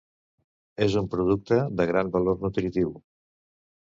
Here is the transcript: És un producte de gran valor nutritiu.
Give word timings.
És 0.85 0.95
un 1.01 1.09
producte 1.11 1.59
de 1.81 1.87
gran 1.91 2.09
valor 2.15 2.41
nutritiu. 2.47 2.95